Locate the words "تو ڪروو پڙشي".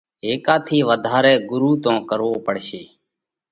1.83-2.83